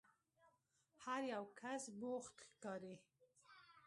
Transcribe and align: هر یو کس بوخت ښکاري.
هر 1.03 1.21
یو 1.33 1.43
کس 1.59 1.83
بوخت 1.99 2.35
ښکاري. 2.51 2.95